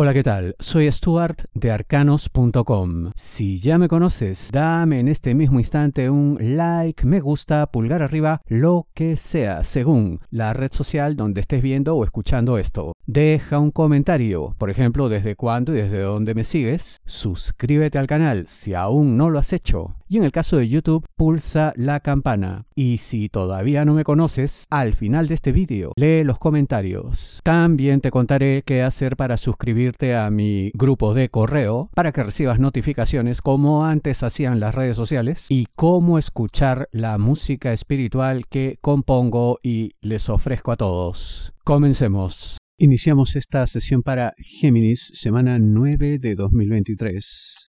Hola, 0.00 0.14
¿qué 0.14 0.22
tal? 0.22 0.54
Soy 0.60 0.88
Stuart 0.92 1.42
de 1.54 1.72
arcanos.com. 1.72 3.10
Si 3.16 3.58
ya 3.58 3.78
me 3.78 3.88
conoces, 3.88 4.50
dame 4.52 5.00
en 5.00 5.08
este 5.08 5.34
mismo 5.34 5.58
instante 5.58 6.08
un 6.08 6.38
like, 6.40 7.04
me 7.04 7.18
gusta, 7.18 7.66
pulgar 7.72 8.04
arriba, 8.04 8.40
lo 8.46 8.86
que 8.94 9.16
sea, 9.16 9.64
según 9.64 10.20
la 10.30 10.52
red 10.52 10.70
social 10.70 11.16
donde 11.16 11.40
estés 11.40 11.62
viendo 11.62 11.96
o 11.96 12.04
escuchando 12.04 12.58
esto. 12.58 12.92
Deja 13.06 13.58
un 13.58 13.72
comentario, 13.72 14.54
por 14.56 14.70
ejemplo, 14.70 15.08
desde 15.08 15.34
cuándo 15.34 15.74
y 15.74 15.78
desde 15.78 16.02
dónde 16.02 16.34
me 16.34 16.44
sigues. 16.44 16.98
Suscríbete 17.04 17.98
al 17.98 18.06
canal 18.06 18.46
si 18.46 18.74
aún 18.74 19.16
no 19.16 19.30
lo 19.30 19.40
has 19.40 19.52
hecho. 19.52 19.96
Y 20.10 20.18
en 20.18 20.24
el 20.24 20.32
caso 20.32 20.58
de 20.58 20.68
YouTube, 20.68 21.06
pulsa 21.16 21.72
la 21.76 22.00
campana. 22.00 22.66
Y 22.74 22.98
si 22.98 23.28
todavía 23.28 23.84
no 23.84 23.94
me 23.94 24.04
conoces, 24.04 24.64
al 24.70 24.94
final 24.94 25.26
de 25.26 25.34
este 25.34 25.52
vídeo, 25.52 25.92
lee 25.96 26.22
los 26.22 26.38
comentarios. 26.38 27.40
También 27.42 28.00
te 28.00 28.10
contaré 28.10 28.62
qué 28.64 28.82
hacer 28.82 29.16
para 29.16 29.36
suscribirte 29.36 29.87
a 30.16 30.30
mi 30.30 30.70
grupo 30.74 31.14
de 31.14 31.28
correo 31.28 31.90
para 31.94 32.12
que 32.12 32.22
recibas 32.22 32.58
notificaciones 32.58 33.40
como 33.40 33.84
antes 33.84 34.22
hacían 34.22 34.60
las 34.60 34.74
redes 34.74 34.96
sociales 34.96 35.46
y 35.48 35.66
cómo 35.76 36.18
escuchar 36.18 36.88
la 36.92 37.18
música 37.18 37.72
espiritual 37.72 38.46
que 38.48 38.78
compongo 38.80 39.58
y 39.62 39.92
les 40.00 40.28
ofrezco 40.28 40.72
a 40.72 40.76
todos. 40.76 41.52
Comencemos. 41.64 42.58
Iniciamos 42.78 43.34
esta 43.34 43.66
sesión 43.66 44.02
para 44.02 44.34
Géminis, 44.38 45.10
semana 45.14 45.58
9 45.58 46.18
de 46.18 46.34
2023. 46.34 47.70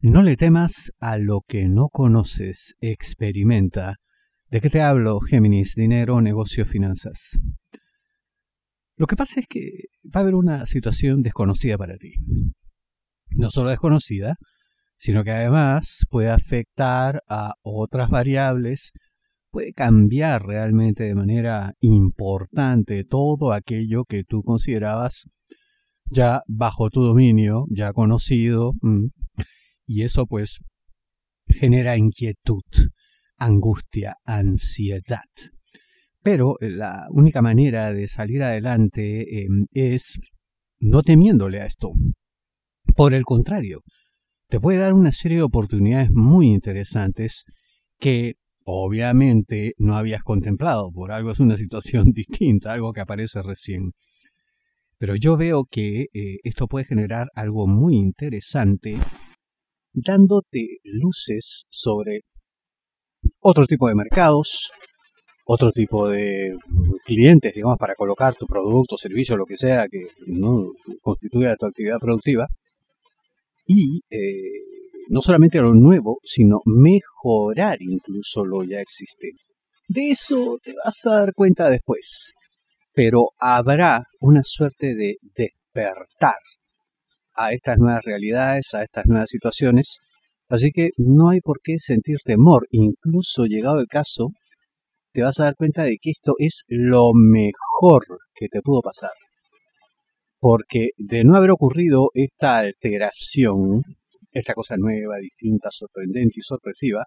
No 0.00 0.22
le 0.22 0.36
temas 0.36 0.92
a 1.00 1.18
lo 1.18 1.42
que 1.46 1.68
no 1.68 1.88
conoces, 1.88 2.74
experimenta. 2.80 3.96
¿De 4.50 4.60
qué 4.60 4.70
te 4.70 4.80
hablo, 4.80 5.20
Géminis? 5.20 5.74
Dinero, 5.74 6.20
negocio, 6.20 6.64
finanzas. 6.66 7.38
Lo 8.96 9.06
que 9.06 9.16
pasa 9.16 9.40
es 9.40 9.46
que 9.46 9.88
va 10.04 10.20
a 10.20 10.22
haber 10.22 10.34
una 10.34 10.66
situación 10.66 11.22
desconocida 11.22 11.76
para 11.76 11.96
ti. 11.96 12.14
No 13.30 13.50
solo 13.50 13.70
desconocida, 13.70 14.36
sino 14.98 15.24
que 15.24 15.32
además 15.32 16.06
puede 16.08 16.30
afectar 16.30 17.22
a 17.28 17.54
otras 17.62 18.08
variables 18.08 18.92
puede 19.56 19.72
cambiar 19.72 20.44
realmente 20.44 21.04
de 21.04 21.14
manera 21.14 21.72
importante 21.80 23.04
todo 23.04 23.52
aquello 23.52 24.04
que 24.04 24.22
tú 24.22 24.42
considerabas 24.42 25.30
ya 26.10 26.42
bajo 26.46 26.90
tu 26.90 27.00
dominio, 27.00 27.64
ya 27.70 27.94
conocido, 27.94 28.74
mm, 28.82 29.06
y 29.86 30.02
eso 30.02 30.26
pues 30.26 30.58
genera 31.48 31.96
inquietud, 31.96 32.64
angustia, 33.38 34.16
ansiedad. 34.26 35.24
Pero 36.26 36.56
la 36.58 37.06
única 37.10 37.40
manera 37.40 37.94
de 37.94 38.08
salir 38.08 38.42
adelante 38.42 39.44
em, 39.44 39.66
es 39.70 40.18
no 40.80 41.04
temiéndole 41.04 41.60
a 41.60 41.66
esto. 41.66 41.92
Por 42.96 43.14
el 43.14 43.22
contrario, 43.22 43.82
te 44.48 44.58
puede 44.58 44.80
dar 44.80 44.92
una 44.92 45.12
serie 45.12 45.36
de 45.36 45.44
oportunidades 45.44 46.10
muy 46.10 46.48
interesantes 46.48 47.44
que 48.00 48.34
obviamente 48.64 49.74
no 49.78 49.96
habías 49.96 50.24
contemplado, 50.24 50.90
por 50.90 51.12
algo 51.12 51.30
es 51.30 51.38
una 51.38 51.56
situación 51.56 52.06
distinta, 52.06 52.72
algo 52.72 52.92
que 52.92 53.02
aparece 53.02 53.40
recién. 53.40 53.92
Pero 54.98 55.14
yo 55.14 55.36
veo 55.36 55.64
que 55.70 56.06
eh, 56.12 56.38
esto 56.42 56.66
puede 56.66 56.86
generar 56.86 57.28
algo 57.36 57.68
muy 57.68 57.94
interesante, 57.94 58.98
dándote 59.92 60.78
luces 60.82 61.66
sobre 61.70 62.22
otro 63.38 63.68
tipo 63.68 63.86
de 63.86 63.94
mercados, 63.94 64.72
otro 65.46 65.70
tipo 65.70 66.08
de 66.08 66.56
clientes, 67.04 67.54
digamos, 67.54 67.78
para 67.78 67.94
colocar 67.94 68.34
tu 68.34 68.46
producto, 68.46 68.96
servicio, 68.96 69.36
lo 69.36 69.46
que 69.46 69.56
sea 69.56 69.86
que 69.88 70.08
no 70.26 70.72
constituya 71.00 71.56
tu 71.56 71.66
actividad 71.66 71.98
productiva. 72.00 72.48
Y 73.64 74.00
eh, 74.10 74.66
no 75.08 75.22
solamente 75.22 75.60
lo 75.60 75.72
nuevo, 75.72 76.18
sino 76.24 76.60
mejorar 76.64 77.78
incluso 77.80 78.44
lo 78.44 78.64
ya 78.64 78.80
existente. 78.80 79.42
De 79.88 80.10
eso 80.10 80.58
te 80.62 80.74
vas 80.84 81.06
a 81.06 81.20
dar 81.20 81.32
cuenta 81.32 81.70
después, 81.70 82.32
pero 82.92 83.28
habrá 83.38 84.02
una 84.20 84.42
suerte 84.44 84.96
de 84.96 85.16
despertar 85.36 86.40
a 87.34 87.52
estas 87.52 87.78
nuevas 87.78 88.04
realidades, 88.04 88.74
a 88.74 88.82
estas 88.82 89.06
nuevas 89.06 89.30
situaciones, 89.30 89.98
así 90.48 90.72
que 90.72 90.90
no 90.96 91.30
hay 91.30 91.40
por 91.40 91.60
qué 91.62 91.78
sentir 91.78 92.16
temor, 92.24 92.66
incluso 92.72 93.44
llegado 93.44 93.78
el 93.78 93.86
caso, 93.86 94.30
te 95.16 95.22
vas 95.22 95.40
a 95.40 95.44
dar 95.44 95.54
cuenta 95.56 95.82
de 95.82 95.96
que 95.98 96.10
esto 96.10 96.34
es 96.36 96.64
lo 96.68 97.12
mejor 97.14 98.04
que 98.34 98.48
te 98.48 98.60
pudo 98.60 98.82
pasar. 98.82 99.12
Porque 100.38 100.90
de 100.98 101.24
no 101.24 101.36
haber 101.36 101.52
ocurrido 101.52 102.10
esta 102.12 102.58
alteración, 102.58 103.80
esta 104.30 104.52
cosa 104.52 104.76
nueva, 104.76 105.16
distinta, 105.16 105.70
sorprendente 105.70 106.34
y 106.36 106.42
sorpresiva, 106.42 107.06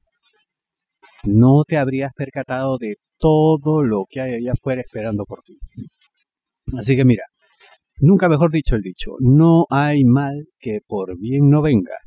no 1.24 1.62
te 1.68 1.78
habrías 1.78 2.12
percatado 2.16 2.80
de 2.80 2.96
todo 3.20 3.84
lo 3.84 4.06
que 4.10 4.22
hay 4.22 4.34
allá 4.34 4.54
afuera 4.54 4.82
esperando 4.82 5.24
por 5.26 5.44
ti. 5.44 5.60
Así 6.80 6.96
que 6.96 7.06
mira, 7.06 7.26
nunca 8.00 8.28
mejor 8.28 8.52
dicho 8.52 8.76
el 8.76 8.82
dicho, 8.82 9.12
no 9.20 9.66
hay 9.70 10.04
mal 10.04 10.48
que 10.58 10.80
por 10.84 11.16
bien 11.20 11.48
no 11.48 11.62
venga. 11.62 11.98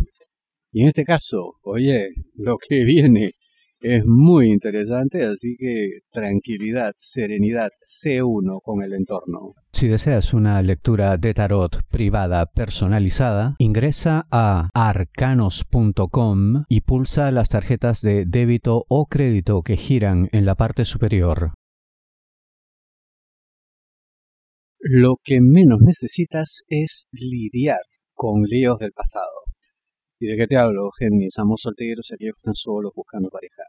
Y 0.72 0.82
en 0.82 0.88
este 0.88 1.04
caso, 1.04 1.52
oye, 1.62 2.08
lo 2.34 2.56
que 2.56 2.84
viene 2.84 3.30
es 3.82 4.04
muy 4.06 4.50
interesante, 4.50 5.24
así 5.24 5.56
que 5.58 6.00
tranquilidad, 6.12 6.92
serenidad, 6.98 7.70
sé 7.84 8.22
uno 8.22 8.60
con 8.60 8.82
el 8.82 8.94
entorno. 8.94 9.54
Si 9.72 9.88
deseas 9.88 10.34
una 10.34 10.62
lectura 10.62 11.16
de 11.16 11.34
tarot 11.34 11.82
privada 11.90 12.46
personalizada, 12.46 13.56
ingresa 13.58 14.26
a 14.30 14.68
arcanos.com 14.74 16.64
y 16.68 16.82
pulsa 16.82 17.30
las 17.30 17.48
tarjetas 17.48 18.00
de 18.02 18.24
débito 18.26 18.84
o 18.88 19.06
crédito 19.06 19.62
que 19.62 19.76
giran 19.76 20.28
en 20.32 20.46
la 20.46 20.54
parte 20.54 20.84
superior. 20.84 21.52
Lo 24.78 25.16
que 25.22 25.40
menos 25.40 25.80
necesitas 25.80 26.62
es 26.68 27.06
lidiar 27.12 27.80
con 28.14 28.42
líos 28.42 28.78
del 28.78 28.92
pasado. 28.92 29.51
¿Y 30.22 30.26
de 30.28 30.36
qué 30.36 30.46
te 30.46 30.56
hablo, 30.56 30.88
Géminis? 30.96 31.36
Amos 31.40 31.62
solteros 31.62 32.08
aquellos 32.12 32.36
que 32.36 32.42
están 32.42 32.54
solos 32.54 32.92
buscando 32.94 33.28
pareja. 33.28 33.64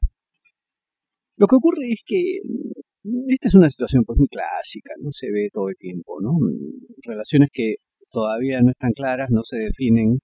Lo 1.35 1.47
que 1.47 1.55
ocurre 1.55 1.89
es 1.89 2.03
que 2.05 2.41
mm, 2.43 3.25
esta 3.29 3.47
es 3.47 3.55
una 3.55 3.71
situación 3.71 4.03
pues 4.05 4.19
muy 4.19 4.27
clásica, 4.27 4.91
no 5.01 5.11
se 5.11 5.31
ve 5.31 5.49
todo 5.51 5.69
el 5.69 5.77
tiempo, 5.77 6.21
¿no? 6.21 6.37
Relaciones 7.01 7.49
que 7.51 7.77
todavía 8.11 8.61
no 8.61 8.69
están 8.69 8.91
claras, 8.91 9.31
no 9.31 9.41
se 9.43 9.57
definen, 9.57 10.19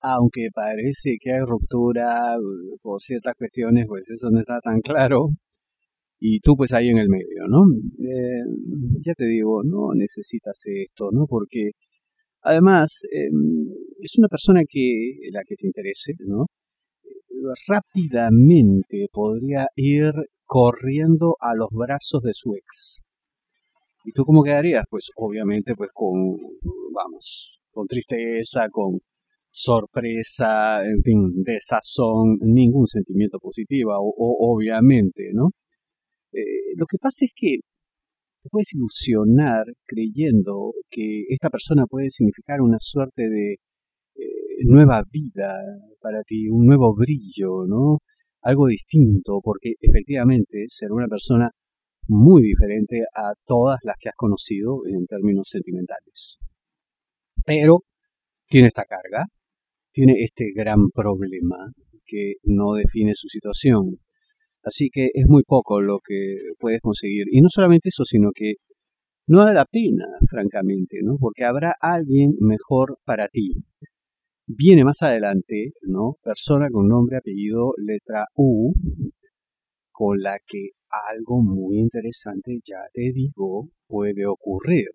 aunque 0.00 0.48
parece 0.52 1.16
que 1.18 1.32
hay 1.32 1.40
ruptura 1.40 2.36
uh, 2.38 2.78
por 2.82 3.00
ciertas 3.00 3.32
cuestiones, 3.38 3.86
pues 3.88 4.10
eso 4.10 4.28
no 4.30 4.40
está 4.40 4.60
tan 4.60 4.82
claro. 4.82 5.30
Y 6.18 6.40
tú 6.40 6.54
pues 6.54 6.74
ahí 6.74 6.90
en 6.90 6.98
el 6.98 7.08
medio, 7.08 7.48
¿no? 7.48 7.64
Eh, 7.98 8.44
ya 9.06 9.14
te 9.14 9.24
digo, 9.24 9.62
no 9.64 9.94
necesitas 9.94 10.60
esto, 10.66 11.08
¿no? 11.12 11.26
Porque 11.26 11.70
además 12.42 13.00
em, 13.10 13.68
es 14.00 14.18
una 14.18 14.28
persona 14.28 14.62
que 14.68 15.18
la 15.32 15.42
que 15.46 15.56
te 15.56 15.66
interese, 15.66 16.12
¿no? 16.20 16.46
rápidamente 17.68 19.08
podría 19.12 19.68
ir 19.76 20.12
corriendo 20.44 21.36
a 21.40 21.54
los 21.54 21.68
brazos 21.70 22.22
de 22.22 22.32
su 22.32 22.54
ex. 22.54 23.00
¿Y 24.04 24.12
tú 24.12 24.24
cómo 24.24 24.42
quedarías? 24.42 24.84
Pues 24.88 25.10
obviamente 25.16 25.74
pues 25.74 25.90
con, 25.92 26.36
vamos, 26.92 27.58
con 27.70 27.86
tristeza, 27.86 28.68
con 28.70 29.00
sorpresa, 29.50 30.84
en 30.84 31.02
fin, 31.02 31.42
desazón, 31.42 32.38
ningún 32.42 32.86
sentimiento 32.86 33.38
positivo, 33.38 33.92
o, 33.98 34.52
obviamente, 34.54 35.30
¿no? 35.32 35.50
Eh, 36.32 36.74
lo 36.76 36.84
que 36.86 36.98
pasa 36.98 37.24
es 37.24 37.32
que 37.34 37.56
te 38.42 38.50
puedes 38.50 38.72
ilusionar 38.74 39.64
creyendo 39.86 40.74
que 40.90 41.24
esta 41.28 41.48
persona 41.48 41.86
puede 41.86 42.10
significar 42.10 42.60
una 42.60 42.76
suerte 42.80 43.28
de 43.28 43.56
nueva 44.64 45.02
vida 45.10 45.54
para 46.00 46.22
ti, 46.22 46.48
un 46.48 46.66
nuevo 46.66 46.94
brillo, 46.94 47.66
¿no? 47.66 47.98
Algo 48.42 48.66
distinto, 48.66 49.40
porque 49.42 49.74
efectivamente 49.80 50.66
ser 50.68 50.92
una 50.92 51.08
persona 51.08 51.50
muy 52.08 52.42
diferente 52.42 53.02
a 53.14 53.32
todas 53.44 53.78
las 53.82 53.96
que 53.98 54.08
has 54.08 54.14
conocido 54.16 54.86
en 54.86 55.06
términos 55.06 55.48
sentimentales. 55.50 56.38
Pero 57.44 57.80
tiene 58.48 58.68
esta 58.68 58.84
carga, 58.84 59.24
tiene 59.92 60.14
este 60.18 60.52
gran 60.54 60.88
problema 60.94 61.72
que 62.04 62.34
no 62.44 62.74
define 62.74 63.12
su 63.14 63.28
situación. 63.28 63.98
Así 64.62 64.88
que 64.92 65.08
es 65.14 65.26
muy 65.28 65.42
poco 65.44 65.80
lo 65.80 65.98
que 66.04 66.38
puedes 66.58 66.80
conseguir. 66.80 67.26
Y 67.30 67.40
no 67.40 67.48
solamente 67.50 67.88
eso, 67.88 68.04
sino 68.04 68.30
que 68.34 68.54
no 69.28 69.38
vale 69.38 69.54
la 69.54 69.64
pena, 69.64 70.06
francamente, 70.28 70.98
¿no? 71.02 71.16
Porque 71.18 71.44
habrá 71.44 71.74
alguien 71.80 72.34
mejor 72.40 72.98
para 73.04 73.28
ti. 73.28 73.54
Viene 74.48 74.84
más 74.84 75.02
adelante, 75.02 75.72
¿no? 75.82 76.18
Persona 76.22 76.68
con 76.70 76.86
nombre, 76.86 77.16
apellido, 77.16 77.72
letra 77.78 78.26
U, 78.36 78.72
con 79.90 80.20
la 80.20 80.38
que 80.46 80.70
algo 80.88 81.42
muy 81.42 81.78
interesante, 81.78 82.60
ya 82.64 82.78
te 82.92 83.12
digo, 83.12 83.68
puede 83.88 84.24
ocurrir. 84.24 84.86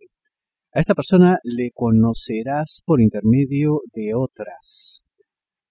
A 0.73 0.79
esta 0.79 0.95
persona 0.95 1.37
le 1.43 1.71
conocerás 1.73 2.81
por 2.85 3.01
intermedio 3.01 3.81
de 3.93 4.13
otras. 4.15 5.01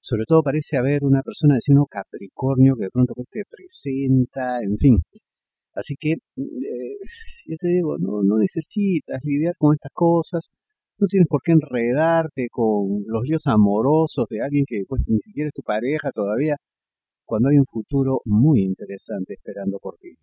Sobre 0.02 0.24
todo 0.28 0.42
parece 0.42 0.76
haber 0.76 1.02
una 1.02 1.22
persona 1.22 1.54
de 1.54 1.62
signo 1.62 1.86
Capricornio 1.86 2.76
que 2.76 2.84
de 2.84 2.90
pronto 2.90 3.14
pues 3.14 3.28
te 3.30 3.44
presenta, 3.48 4.60
en 4.62 4.76
fin. 4.76 4.98
Así 5.72 5.94
que, 5.98 6.12
eh, 6.12 6.98
yo 7.46 7.56
te 7.58 7.68
digo, 7.68 7.96
no, 7.98 8.22
no 8.24 8.36
necesitas 8.36 9.20
lidiar 9.24 9.54
con 9.56 9.74
estas 9.74 9.92
cosas, 9.94 10.52
no 11.00 11.06
tienes 11.06 11.28
por 11.28 11.40
qué 11.42 11.52
enredarte 11.52 12.48
con 12.50 13.04
los 13.06 13.22
líos 13.24 13.46
amorosos 13.46 14.26
de 14.28 14.42
alguien 14.42 14.64
que 14.66 14.82
pues, 14.88 15.02
ni 15.06 15.18
siquiera 15.20 15.48
es 15.48 15.54
tu 15.54 15.62
pareja 15.62 16.10
todavía, 16.12 16.56
cuando 17.24 17.48
hay 17.48 17.58
un 17.58 17.66
futuro 17.66 18.20
muy 18.24 18.62
interesante 18.62 19.34
esperando 19.34 19.78
por 19.78 19.96
ti. 19.98 20.14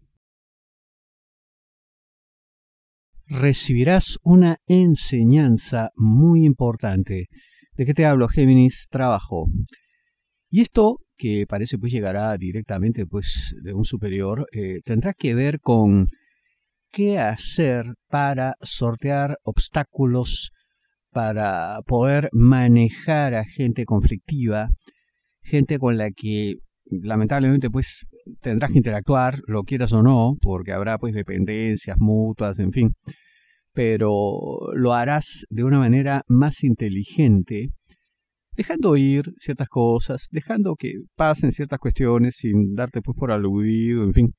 Recibirás 3.30 4.18
una 4.24 4.58
enseñanza 4.68 5.90
muy 5.96 6.46
importante. 6.46 7.28
¿De 7.76 7.86
qué 7.86 7.94
te 7.94 8.06
hablo, 8.06 8.28
Géminis? 8.30 8.88
Trabajo. 8.90 9.48
Y 10.50 10.62
esto, 10.62 11.00
que 11.18 11.46
parece 11.48 11.78
pues 11.78 11.92
llegará 11.92 12.38
directamente 12.38 13.06
pues 13.06 13.54
de 13.62 13.74
un 13.74 13.84
superior, 13.84 14.48
eh, 14.54 14.80
tendrá 14.84 15.14
que 15.14 15.36
ver 15.36 15.60
con 15.60 16.08
qué 16.92 17.20
hacer 17.20 17.96
para 18.08 18.56
sortear 18.62 19.38
obstáculos, 19.44 20.52
para 21.18 21.82
poder 21.88 22.30
manejar 22.32 23.34
a 23.34 23.44
gente 23.44 23.86
conflictiva, 23.86 24.70
gente 25.42 25.80
con 25.80 25.98
la 25.98 26.12
que 26.12 26.58
lamentablemente 26.86 27.72
pues 27.72 28.06
tendrás 28.40 28.72
que 28.72 28.78
interactuar, 28.78 29.40
lo 29.48 29.64
quieras 29.64 29.94
o 29.94 30.04
no, 30.04 30.36
porque 30.40 30.74
habrá 30.74 31.00
pues 31.00 31.16
dependencias 31.16 31.98
mutuas, 32.00 32.60
en 32.60 32.72
fin, 32.72 32.92
pero 33.74 34.60
lo 34.76 34.94
harás 34.94 35.44
de 35.50 35.64
una 35.64 35.80
manera 35.80 36.22
más 36.28 36.64
inteligente, 36.64 37.70
dejando 38.56 38.96
ir 38.96 39.34
ciertas 39.40 39.70
cosas, 39.70 40.28
dejando 40.30 40.76
que 40.76 40.92
pasen 41.16 41.52
ciertas 41.52 41.80
cuestiones 41.80 42.36
sin 42.38 42.76
darte 42.76 43.02
pues 43.02 43.18
por 43.18 43.32
aludido, 43.32 44.04
en 44.04 44.14
fin. 44.14 44.34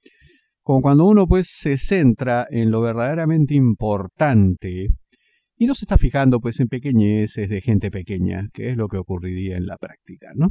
Como 0.62 0.80
cuando 0.80 1.06
uno 1.06 1.26
pues 1.26 1.48
se 1.58 1.76
centra 1.76 2.46
en 2.48 2.70
lo 2.70 2.80
verdaderamente 2.82 3.54
importante 3.56 4.90
y 5.58 5.66
no 5.66 5.74
se 5.74 5.84
está 5.84 5.98
fijando 5.98 6.40
pues 6.40 6.60
en 6.60 6.68
pequeñeces 6.68 7.48
de 7.48 7.60
gente 7.60 7.90
pequeña, 7.90 8.48
que 8.52 8.70
es 8.70 8.76
lo 8.76 8.88
que 8.88 8.96
ocurriría 8.96 9.56
en 9.56 9.66
la 9.66 9.76
práctica, 9.76 10.30
¿no? 10.34 10.50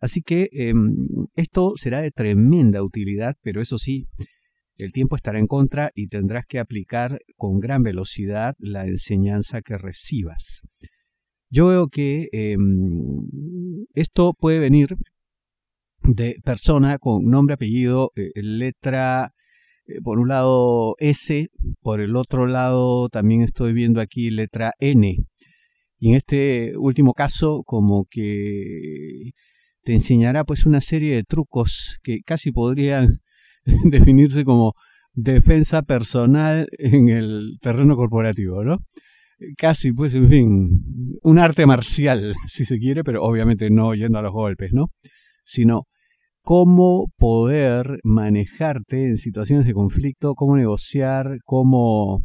Así 0.00 0.22
que 0.22 0.48
em, 0.52 1.06
esto 1.34 1.74
será 1.76 2.00
de 2.00 2.10
tremenda 2.10 2.82
utilidad, 2.82 3.36
pero 3.42 3.60
eso 3.60 3.76
sí, 3.76 4.08
el 4.78 4.92
tiempo 4.92 5.14
estará 5.14 5.38
en 5.38 5.46
contra 5.46 5.90
y 5.94 6.08
tendrás 6.08 6.46
que 6.46 6.58
aplicar 6.58 7.20
con 7.36 7.60
gran 7.60 7.82
velocidad 7.82 8.54
la 8.58 8.86
enseñanza 8.86 9.60
que 9.60 9.76
recibas. 9.76 10.62
Yo 11.50 11.66
veo 11.66 11.88
que 11.88 12.28
em, 12.32 13.26
esto 13.94 14.32
puede 14.32 14.58
venir 14.58 14.96
de 16.02 16.36
persona 16.42 16.96
con 16.98 17.26
nombre, 17.26 17.54
apellido, 17.54 18.12
eh, 18.16 18.30
letra, 18.36 19.34
por 20.02 20.18
un 20.18 20.28
lado 20.28 20.94
S, 20.98 21.48
por 21.80 22.00
el 22.00 22.16
otro 22.16 22.46
lado 22.46 23.08
también 23.08 23.42
estoy 23.42 23.72
viendo 23.72 24.00
aquí 24.00 24.30
letra 24.30 24.74
N. 24.78 25.16
Y 25.98 26.08
en 26.10 26.14
este 26.16 26.76
último 26.76 27.12
caso, 27.14 27.62
como 27.64 28.06
que 28.10 29.32
te 29.82 29.92
enseñará 29.92 30.44
pues 30.44 30.66
una 30.66 30.80
serie 30.80 31.14
de 31.14 31.24
trucos 31.24 31.98
que 32.02 32.20
casi 32.24 32.52
podrían 32.52 33.20
definirse 33.84 34.44
como 34.44 34.74
defensa 35.12 35.82
personal 35.82 36.68
en 36.78 37.08
el 37.08 37.58
terreno 37.60 37.96
corporativo, 37.96 38.64
¿no? 38.64 38.78
Casi, 39.56 39.92
pues, 39.92 40.14
en 40.14 40.28
fin, 40.28 41.18
un 41.22 41.38
arte 41.38 41.66
marcial, 41.66 42.34
si 42.46 42.64
se 42.64 42.78
quiere, 42.78 43.04
pero 43.04 43.22
obviamente 43.22 43.70
no 43.70 43.94
yendo 43.94 44.18
a 44.18 44.22
los 44.22 44.32
golpes, 44.32 44.72
¿no? 44.72 44.90
Sino 45.44 45.86
cómo 46.42 47.06
poder 47.16 48.00
manejarte 48.02 49.06
en 49.06 49.16
situaciones 49.18 49.66
de 49.66 49.74
conflicto, 49.74 50.34
cómo 50.34 50.56
negociar, 50.56 51.38
cómo 51.44 52.20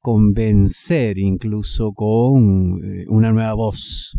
convencer 0.00 1.18
incluso 1.18 1.92
con 1.92 2.80
eh, 2.84 3.04
una 3.08 3.32
nueva 3.32 3.54
voz, 3.54 4.16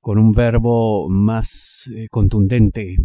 con 0.00 0.18
un 0.18 0.32
verbo 0.32 1.08
más 1.10 1.90
eh, 1.94 2.06
contundente, 2.10 2.96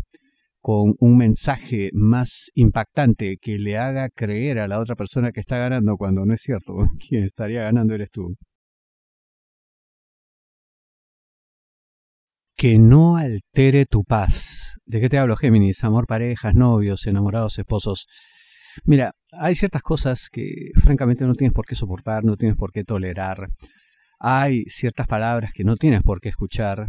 con 0.62 0.94
un 1.00 1.18
mensaje 1.18 1.90
más 1.94 2.52
impactante 2.54 3.38
que 3.42 3.58
le 3.60 3.78
haga 3.78 4.10
creer 4.10 4.60
a 4.60 4.68
la 4.68 4.80
otra 4.80 4.96
persona 4.96 5.32
que 5.32 5.40
está 5.40 5.58
ganando 5.58 5.98
cuando 5.98 6.26
no 6.26 6.34
es 6.34 6.42
cierto, 6.42 6.74
quien 7.10 7.24
estaría 7.24 7.64
ganando 7.64 7.96
eres 7.96 8.12
tú. 8.12 8.36
Que 12.66 12.80
no 12.80 13.18
altere 13.18 13.86
tu 13.86 14.04
paz. 14.04 14.80
¿De 14.88 15.00
qué 15.00 15.08
te 15.08 15.20
hablo, 15.20 15.36
Géminis? 15.36 15.84
Amor, 15.84 16.08
parejas, 16.08 16.56
novios, 16.56 17.06
enamorados, 17.06 17.60
esposos. 17.60 18.08
Mira, 18.86 19.12
hay 19.32 19.54
ciertas 19.54 19.84
cosas 19.84 20.30
que 20.32 20.72
francamente 20.82 21.26
no 21.26 21.36
tienes 21.36 21.54
por 21.54 21.68
qué 21.68 21.76
soportar, 21.76 22.24
no 22.24 22.38
tienes 22.38 22.58
por 22.58 22.72
qué 22.72 22.84
tolerar 22.84 23.50
hay 24.20 24.64
ciertas 24.66 25.06
palabras 25.06 25.52
que 25.54 25.64
no 25.64 25.76
tienes 25.76 26.02
por 26.02 26.20
qué 26.20 26.30
escuchar. 26.30 26.88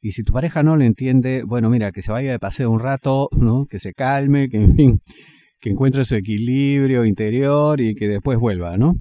Y 0.00 0.12
si 0.12 0.22
tu 0.22 0.32
pareja 0.32 0.62
no 0.62 0.76
lo 0.76 0.84
entiende, 0.84 1.42
bueno, 1.44 1.68
mira, 1.68 1.90
que 1.90 2.02
se 2.02 2.12
vaya 2.12 2.30
de 2.30 2.38
paseo 2.38 2.70
un 2.70 2.78
rato, 2.78 3.28
¿no? 3.32 3.66
Que 3.66 3.80
se 3.80 3.94
calme, 3.94 4.48
que 4.48 4.62
en 4.62 4.76
fin, 4.76 5.00
que 5.58 5.70
encuentre 5.70 6.04
su 6.04 6.14
equilibrio 6.14 7.04
interior 7.04 7.80
y 7.80 7.96
que 7.96 8.06
después 8.06 8.38
vuelva, 8.38 8.76
¿no? 8.76 8.94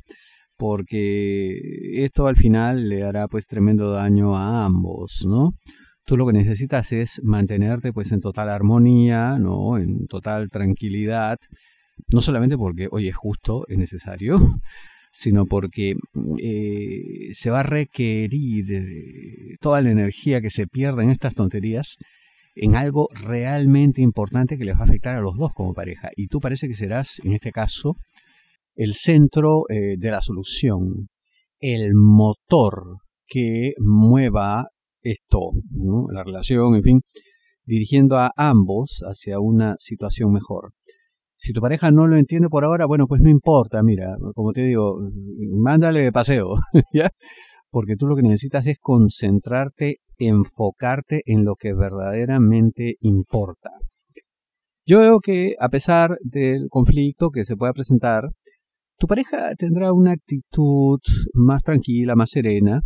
Porque 0.58 2.04
esto 2.04 2.26
al 2.26 2.38
final 2.38 2.90
le 2.90 3.04
hará 3.04 3.28
pues 3.28 3.46
tremendo 3.46 3.92
daño 3.92 4.36
a 4.36 4.66
ambos, 4.66 5.24
¿no? 5.28 5.54
Tú 6.08 6.16
lo 6.16 6.26
que 6.26 6.32
necesitas 6.32 6.94
es 6.94 7.22
mantenerte 7.22 7.92
pues 7.92 8.14
en 8.14 8.22
total 8.22 8.50
armonía, 8.50 9.38
¿no? 9.40 9.78
En 9.78 10.08
total 10.08 10.50
tranquilidad, 10.50 11.38
no 12.08 12.22
solamente 12.22 12.58
porque, 12.58 12.88
hoy 12.90 13.10
es 13.10 13.16
justo, 13.18 13.66
es 13.68 13.78
necesario, 13.78 14.40
sino 15.12 15.46
porque 15.46 15.96
eh, 16.42 17.34
se 17.34 17.50
va 17.50 17.60
a 17.60 17.64
requerir 17.64 18.74
eh, 18.74 19.58
toda 19.60 19.82
la 19.82 19.92
energía 19.92 20.40
que 20.40 20.50
se 20.50 20.66
pierda 20.66 21.04
en 21.04 21.10
estas 21.10 21.34
tonterías 21.34 21.98
en 22.56 22.76
algo 22.78 23.10
realmente 23.12 24.02
importante 24.02 24.58
que 24.58 24.64
les 24.64 24.78
va 24.78 24.82
a 24.82 24.86
afectar 24.86 25.18
a 25.18 25.22
los 25.22 25.36
dos 25.36 25.52
como 25.54 25.74
pareja. 25.74 26.10
Y 26.16 26.28
tú 26.28 26.40
parece 26.40 26.70
que 26.70 26.74
serás, 26.74 27.20
en 27.26 27.34
este 27.34 27.52
caso, 27.52 27.98
el 28.76 28.94
centro 28.94 29.64
eh, 29.68 29.98
de 29.98 30.10
la 30.10 30.22
solución, 30.22 31.10
el 31.60 31.92
motor 31.94 33.00
que 33.28 33.74
mueva 33.80 34.68
esto, 35.12 35.52
la 36.12 36.24
relación, 36.24 36.76
en 36.76 36.84
fin, 36.84 37.02
dirigiendo 37.66 38.18
a 38.18 38.32
ambos 38.36 39.02
hacia 39.04 39.40
una 39.40 39.76
situación 39.80 40.32
mejor. 40.32 40.72
Si 41.36 41.54
tu 41.54 41.62
pareja 41.62 41.92
no 41.92 42.08
lo 42.08 42.18
entiende 42.18 42.50
por 42.50 42.64
ahora, 42.64 42.88
bueno, 42.88 43.06
pues 43.08 43.22
no 43.22 43.30
importa, 43.30 43.84
mira, 43.84 44.16
como 44.34 44.54
te 44.54 44.62
digo, 44.62 44.98
mándale 45.52 46.02
de 46.02 46.12
paseo, 46.12 46.56
¿ya? 46.94 47.12
Porque 47.70 47.96
tú 47.96 48.08
lo 48.08 48.16
que 48.16 48.24
necesitas 48.24 48.66
es 48.66 48.78
concentrarte, 48.80 49.98
enfocarte 50.18 51.22
en 51.26 51.46
lo 51.46 51.56
que 51.56 51.74
verdaderamente 51.74 52.96
importa. 53.02 53.70
Yo 54.86 55.00
veo 55.00 55.20
que 55.20 55.54
a 55.60 55.70
pesar 55.70 56.18
del 56.22 56.70
conflicto 56.70 57.30
que 57.30 57.46
se 57.46 57.56
pueda 57.56 57.74
presentar, 57.74 58.30
tu 58.98 59.06
pareja 59.06 59.52
tendrá 59.58 59.94
una 59.94 60.14
actitud 60.14 61.00
más 61.34 61.62
tranquila, 61.62 62.16
más 62.16 62.32
serena, 62.32 62.82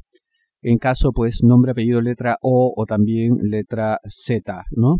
en 0.62 0.78
caso 0.78 1.12
pues 1.12 1.44
nombre, 1.44 1.72
apellido, 1.72 2.02
letra 2.02 2.38
O 2.42 2.74
o 2.76 2.86
también 2.86 3.38
letra 3.42 4.00
Z, 4.08 4.64
¿no? 4.72 5.00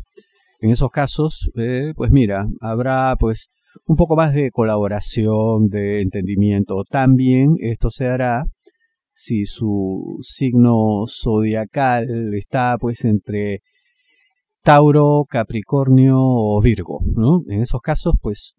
En 0.60 0.70
esos 0.70 0.92
casos, 0.92 1.50
eh, 1.56 1.94
pues 1.96 2.12
mira, 2.12 2.46
habrá 2.60 3.16
pues 3.20 3.50
un 3.86 3.96
poco 3.96 4.16
más 4.16 4.34
de 4.34 4.52
colaboración, 4.52 5.68
de 5.70 6.02
entendimiento. 6.02 6.84
También 6.90 7.56
esto 7.60 7.90
se 7.90 8.08
hará 8.08 8.44
si 9.14 9.46
su 9.46 10.18
signo 10.22 11.06
zodiacal 11.08 12.34
está 12.34 12.78
pues 12.80 13.06
entre 13.06 13.62
Tauro, 14.64 15.26
Capricornio 15.28 16.18
o 16.18 16.62
Virgo, 16.62 17.00
¿no? 17.16 17.42
En 17.48 17.62
esos 17.62 17.82
casos, 17.82 18.16
pues 18.22 18.54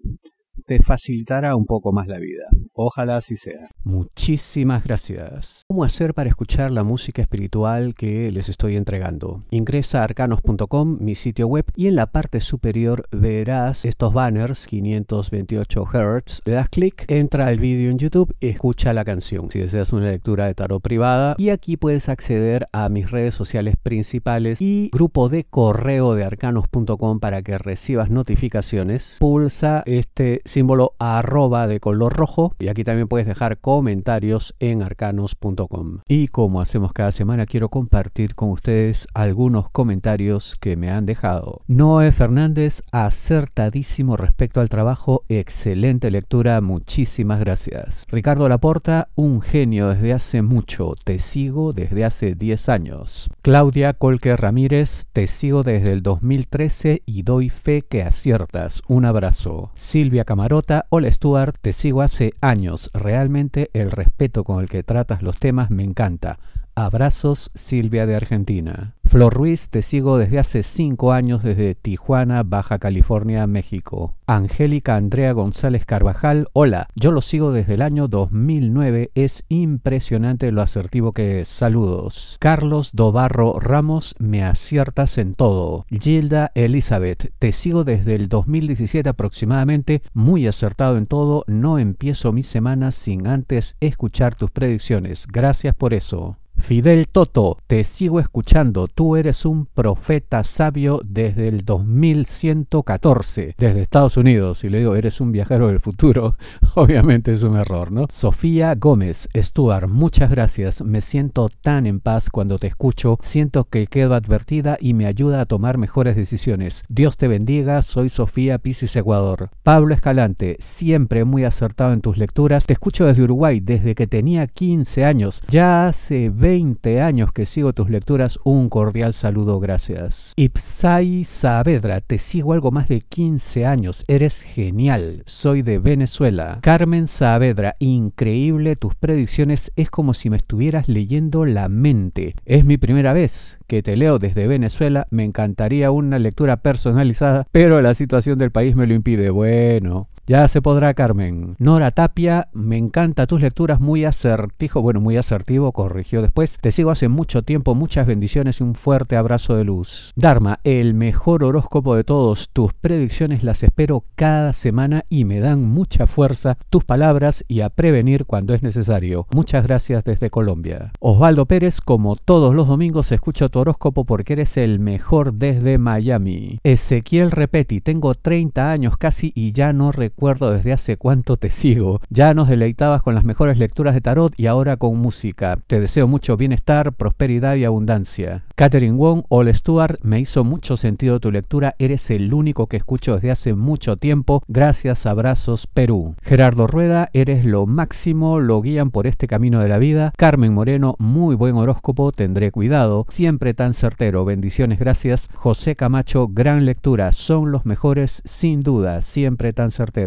te 0.66 0.82
facilitará 0.82 1.56
un 1.56 1.64
poco 1.64 1.92
más 1.92 2.08
la 2.08 2.18
vida. 2.18 2.44
Ojalá 2.72 3.16
así 3.16 3.36
sea. 3.36 3.68
Muchísimas 3.84 4.84
gracias. 4.84 5.62
¿Cómo 5.66 5.82
hacer 5.84 6.14
para 6.14 6.28
escuchar 6.28 6.70
la 6.70 6.84
música 6.84 7.20
espiritual 7.20 7.94
que 7.94 8.30
les 8.30 8.48
estoy 8.48 8.76
entregando? 8.76 9.40
Ingresa 9.50 10.00
a 10.00 10.04
arcanos.com, 10.04 10.98
mi 11.00 11.14
sitio 11.14 11.48
web, 11.48 11.64
y 11.74 11.88
en 11.88 11.96
la 11.96 12.06
parte 12.06 12.40
superior 12.40 13.08
verás 13.10 13.84
estos 13.84 14.12
banners 14.12 14.66
528 14.66 15.84
Hz. 15.84 16.40
Le 16.44 16.52
das 16.52 16.68
clic, 16.68 17.04
entra 17.08 17.46
al 17.46 17.58
vídeo 17.58 17.90
en 17.90 17.98
YouTube 17.98 18.34
y 18.38 18.48
escucha 18.48 18.92
la 18.92 19.04
canción. 19.04 19.50
Si 19.50 19.58
deseas 19.58 19.92
una 19.92 20.10
lectura 20.10 20.46
de 20.46 20.54
tarot 20.54 20.80
privada, 20.80 21.34
y 21.38 21.48
aquí 21.50 21.76
puedes 21.76 22.08
acceder 22.08 22.68
a 22.72 22.88
mis 22.88 23.10
redes 23.10 23.34
sociales 23.34 23.74
principales 23.82 24.60
y 24.60 24.90
grupo 24.92 25.28
de 25.28 25.44
correo 25.44 26.14
de 26.14 26.24
arcanos.com 26.24 27.18
para 27.18 27.42
que 27.42 27.58
recibas 27.58 28.10
notificaciones. 28.10 29.16
Pulsa 29.18 29.82
este 29.86 30.40
símbolo 30.44 30.94
arroba 30.98 31.66
de 31.66 31.80
color 31.80 32.12
rojo 32.12 32.54
y 32.58 32.68
aquí 32.68 32.84
también 32.84 33.08
puedes 33.08 33.26
dejar 33.26 33.58
comentarios 33.72 34.54
en 34.60 34.82
arcanos.com. 34.82 36.00
Y 36.06 36.28
como 36.28 36.60
hacemos 36.60 36.92
cada 36.92 37.10
semana, 37.10 37.46
quiero 37.46 37.70
compartir 37.70 38.34
con 38.34 38.50
ustedes 38.50 39.08
algunos 39.14 39.70
comentarios 39.70 40.58
que 40.60 40.76
me 40.76 40.90
han 40.90 41.06
dejado. 41.06 41.62
Noé 41.68 42.12
Fernández, 42.12 42.82
acertadísimo 42.92 44.18
respecto 44.18 44.60
al 44.60 44.68
trabajo, 44.68 45.24
excelente 45.30 46.10
lectura, 46.10 46.60
muchísimas 46.60 47.40
gracias. 47.40 48.04
Ricardo 48.10 48.46
Laporta, 48.46 49.08
un 49.14 49.40
genio 49.40 49.88
desde 49.88 50.12
hace 50.12 50.42
mucho, 50.42 50.92
te 51.02 51.18
sigo 51.18 51.72
desde 51.72 52.04
hace 52.04 52.34
10 52.34 52.68
años. 52.68 53.30
Claudia 53.40 53.94
Colque 53.94 54.36
Ramírez, 54.36 55.06
te 55.14 55.28
sigo 55.28 55.62
desde 55.62 55.92
el 55.92 56.02
2013 56.02 57.04
y 57.06 57.22
doy 57.22 57.48
fe 57.48 57.80
que 57.80 58.02
aciertas. 58.02 58.82
Un 58.86 59.06
abrazo. 59.06 59.70
Silvia 59.76 60.26
Camarota, 60.26 60.84
hola 60.90 61.10
Stuart, 61.10 61.56
te 61.62 61.72
sigo 61.72 62.02
hace 62.02 62.34
años. 62.42 62.90
Realmente 62.92 63.61
el 63.72 63.90
respeto 63.90 64.44
con 64.44 64.60
el 64.60 64.68
que 64.68 64.82
tratas 64.82 65.22
los 65.22 65.38
temas 65.38 65.70
me 65.70 65.84
encanta. 65.84 66.38
Abrazos, 66.74 67.50
Silvia 67.54 68.06
de 68.06 68.16
Argentina. 68.16 68.94
Flor 69.04 69.34
Ruiz, 69.34 69.68
te 69.68 69.82
sigo 69.82 70.16
desde 70.16 70.38
hace 70.38 70.62
cinco 70.62 71.12
años 71.12 71.42
desde 71.42 71.74
Tijuana, 71.74 72.42
Baja 72.44 72.78
California, 72.78 73.46
México. 73.46 74.14
Angélica 74.26 74.96
Andrea 74.96 75.32
González 75.32 75.84
Carvajal, 75.84 76.48
hola, 76.54 76.88
yo 76.94 77.12
lo 77.12 77.20
sigo 77.20 77.52
desde 77.52 77.74
el 77.74 77.82
año 77.82 78.08
2009, 78.08 79.10
es 79.14 79.44
impresionante 79.50 80.50
lo 80.50 80.62
asertivo 80.62 81.12
que 81.12 81.40
es. 81.40 81.48
Saludos. 81.48 82.38
Carlos 82.40 82.92
Dobarro 82.94 83.60
Ramos, 83.60 84.14
me 84.18 84.42
aciertas 84.42 85.18
en 85.18 85.34
todo. 85.34 85.84
Gilda 85.90 86.52
Elizabeth, 86.54 87.34
te 87.38 87.52
sigo 87.52 87.84
desde 87.84 88.14
el 88.14 88.30
2017 88.30 89.10
aproximadamente, 89.10 90.00
muy 90.14 90.46
acertado 90.46 90.96
en 90.96 91.04
todo, 91.04 91.44
no 91.46 91.78
empiezo 91.78 92.32
mi 92.32 92.44
semana 92.44 92.92
sin 92.92 93.26
antes 93.26 93.76
escuchar 93.80 94.34
tus 94.34 94.50
predicciones. 94.50 95.26
Gracias 95.26 95.74
por 95.74 95.92
eso. 95.92 96.38
Fidel 96.62 97.08
Toto, 97.08 97.58
te 97.66 97.82
sigo 97.82 98.20
escuchando. 98.20 98.86
Tú 98.86 99.16
eres 99.16 99.44
un 99.44 99.66
profeta 99.66 100.44
sabio 100.44 101.00
desde 101.04 101.48
el 101.48 101.64
2114, 101.64 103.56
desde 103.58 103.82
Estados 103.82 104.16
Unidos. 104.16 104.62
Y 104.62 104.70
le 104.70 104.78
digo, 104.78 104.94
eres 104.94 105.20
un 105.20 105.32
viajero 105.32 105.66
del 105.66 105.80
futuro. 105.80 106.36
Obviamente 106.76 107.32
es 107.32 107.42
un 107.42 107.56
error, 107.56 107.90
¿no? 107.90 108.06
Sofía 108.08 108.76
Gómez, 108.76 109.28
Stuart, 109.36 109.88
muchas 109.88 110.30
gracias. 110.30 110.82
Me 110.82 111.00
siento 111.00 111.48
tan 111.48 111.84
en 111.84 111.98
paz 111.98 112.30
cuando 112.30 112.60
te 112.60 112.68
escucho. 112.68 113.18
Siento 113.22 113.64
que 113.64 113.88
quedo 113.88 114.14
advertida 114.14 114.78
y 114.80 114.94
me 114.94 115.06
ayuda 115.06 115.40
a 115.40 115.46
tomar 115.46 115.78
mejores 115.78 116.14
decisiones. 116.14 116.84
Dios 116.88 117.16
te 117.16 117.26
bendiga. 117.26 117.82
Soy 117.82 118.08
Sofía 118.08 118.58
Pisis 118.58 118.94
Ecuador. 118.94 119.50
Pablo 119.64 119.94
Escalante, 119.94 120.56
siempre 120.60 121.24
muy 121.24 121.42
acertado 121.42 121.92
en 121.92 122.02
tus 122.02 122.18
lecturas. 122.18 122.66
Te 122.66 122.72
escucho 122.72 123.04
desde 123.04 123.24
Uruguay 123.24 123.58
desde 123.58 123.96
que 123.96 124.06
tenía 124.06 124.46
15 124.46 125.04
años. 125.04 125.42
Ya 125.48 125.88
hace 125.88 126.30
20 126.52 127.00
años 127.00 127.32
que 127.32 127.46
sigo 127.46 127.72
tus 127.72 127.88
lecturas, 127.88 128.38
un 128.44 128.68
cordial 128.68 129.14
saludo, 129.14 129.58
gracias. 129.58 130.34
Ipsai 130.36 131.24
Saavedra, 131.24 132.02
te 132.02 132.18
sigo 132.18 132.52
algo 132.52 132.70
más 132.70 132.88
de 132.88 133.00
15 133.00 133.64
años, 133.64 134.04
eres 134.06 134.42
genial, 134.42 135.22
soy 135.24 135.62
de 135.62 135.78
Venezuela. 135.78 136.58
Carmen 136.60 137.06
Saavedra, 137.06 137.76
increíble 137.78 138.76
tus 138.76 138.94
predicciones, 138.94 139.72
es 139.76 139.88
como 139.88 140.12
si 140.12 140.28
me 140.28 140.36
estuvieras 140.36 140.90
leyendo 140.90 141.46
la 141.46 141.70
mente. 141.70 142.34
Es 142.44 142.66
mi 142.66 142.76
primera 142.76 143.14
vez 143.14 143.58
que 143.66 143.82
te 143.82 143.96
leo 143.96 144.18
desde 144.18 144.46
Venezuela, 144.46 145.06
me 145.08 145.24
encantaría 145.24 145.90
una 145.90 146.18
lectura 146.18 146.58
personalizada, 146.58 147.46
pero 147.50 147.80
la 147.80 147.94
situación 147.94 148.38
del 148.38 148.50
país 148.50 148.76
me 148.76 148.86
lo 148.86 148.92
impide. 148.92 149.30
Bueno, 149.30 150.10
ya 150.24 150.46
se 150.46 150.62
podrá, 150.62 150.94
Carmen. 150.94 151.56
Nora 151.58 151.90
Tapia, 151.90 152.48
me 152.52 152.76
encanta 152.76 153.26
tus 153.26 153.40
lecturas, 153.40 153.80
muy 153.80 154.04
asertivo, 154.04 154.80
bueno, 154.80 155.00
muy 155.00 155.16
asertivo, 155.16 155.72
corrigió 155.72 156.22
después. 156.22 156.58
Te 156.60 156.70
sigo 156.70 156.92
hace 156.92 157.08
mucho 157.08 157.42
tiempo, 157.42 157.74
muchas 157.74 158.06
bendiciones 158.06 158.60
y 158.60 158.62
un 158.62 158.76
fuerte 158.76 159.16
abrazo 159.16 159.56
de 159.56 159.64
luz. 159.64 160.12
Dharma, 160.14 160.60
el 160.62 160.94
mejor 160.94 161.42
horóscopo 161.42 161.96
de 161.96 162.04
todos, 162.04 162.50
tus 162.52 162.72
predicciones 162.72 163.42
las 163.42 163.64
espero 163.64 164.04
cada 164.14 164.52
semana 164.52 165.04
y 165.08 165.24
me 165.24 165.40
dan 165.40 165.64
mucha 165.64 166.06
fuerza 166.06 166.56
tus 166.70 166.84
palabras 166.84 167.44
y 167.48 167.62
a 167.62 167.70
prevenir 167.70 168.24
cuando 168.24 168.54
es 168.54 168.62
necesario. 168.62 169.26
Muchas 169.32 169.64
gracias 169.64 170.04
desde 170.04 170.30
Colombia. 170.30 170.92
Osvaldo 171.00 171.46
Pérez, 171.46 171.80
como 171.80 172.14
todos 172.14 172.54
los 172.54 172.68
domingos, 172.68 173.10
escucho 173.10 173.48
tu 173.48 173.58
horóscopo 173.58 174.04
porque 174.04 174.34
eres 174.34 174.56
el 174.56 174.78
mejor 174.78 175.34
desde 175.34 175.78
Miami. 175.78 176.60
Ezequiel 176.62 177.32
Repeti, 177.32 177.80
tengo 177.80 178.14
30 178.14 178.70
años 178.70 178.96
casi 178.96 179.32
y 179.34 179.50
ya 179.50 179.72
no 179.72 179.90
recuerdo 179.90 180.11
recuerdo 180.12 180.52
desde 180.52 180.74
hace 180.74 180.98
cuánto 180.98 181.38
te 181.38 181.50
sigo. 181.50 182.00
Ya 182.10 182.34
nos 182.34 182.48
deleitabas 182.48 183.00
con 183.00 183.14
las 183.14 183.24
mejores 183.24 183.56
lecturas 183.56 183.94
de 183.94 184.02
tarot 184.02 184.34
y 184.36 184.46
ahora 184.46 184.76
con 184.76 184.98
música. 184.98 185.58
Te 185.66 185.80
deseo 185.80 186.06
mucho 186.06 186.36
bienestar, 186.36 186.92
prosperidad 186.92 187.56
y 187.56 187.64
abundancia. 187.64 188.44
Catherine 188.54 188.98
Wong, 188.98 189.22
All 189.30 189.52
Stuart, 189.54 190.00
me 190.02 190.20
hizo 190.20 190.44
mucho 190.44 190.76
sentido 190.76 191.18
tu 191.18 191.30
lectura. 191.32 191.74
Eres 191.78 192.10
el 192.10 192.34
único 192.34 192.66
que 192.66 192.76
escucho 192.76 193.14
desde 193.14 193.30
hace 193.30 193.54
mucho 193.54 193.96
tiempo. 193.96 194.42
Gracias, 194.48 195.06
abrazos, 195.06 195.66
Perú. 195.66 196.14
Gerardo 196.20 196.66
Rueda, 196.66 197.08
eres 197.14 197.46
lo 197.46 197.64
máximo, 197.64 198.38
lo 198.38 198.60
guían 198.60 198.90
por 198.90 199.06
este 199.06 199.26
camino 199.26 199.60
de 199.60 199.68
la 199.70 199.78
vida. 199.78 200.12
Carmen 200.18 200.52
Moreno, 200.52 200.94
muy 200.98 201.36
buen 201.36 201.56
horóscopo, 201.56 202.12
tendré 202.12 202.50
cuidado. 202.50 203.06
Siempre 203.08 203.54
tan 203.54 203.72
certero, 203.72 204.26
bendiciones, 204.26 204.78
gracias. 204.78 205.30
José 205.34 205.74
Camacho, 205.74 206.28
gran 206.28 206.66
lectura, 206.66 207.12
son 207.12 207.50
los 207.50 207.64
mejores, 207.64 208.20
sin 208.26 208.60
duda, 208.60 209.00
siempre 209.00 209.54
tan 209.54 209.70
certero. 209.70 210.01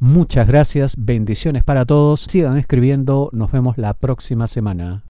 Muchas 0.00 0.46
gracias, 0.46 0.94
bendiciones 0.96 1.64
para 1.64 1.84
todos, 1.84 2.22
sigan 2.22 2.58
escribiendo, 2.58 3.30
nos 3.32 3.50
vemos 3.50 3.78
la 3.78 3.94
próxima 3.94 4.46
semana. 4.46 5.02